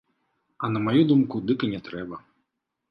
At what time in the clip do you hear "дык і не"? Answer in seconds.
1.51-1.85